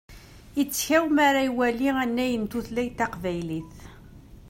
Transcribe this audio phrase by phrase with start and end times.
[0.61, 3.73] Ittkaw mi ara iwali annay n tutlayt taqbaylit.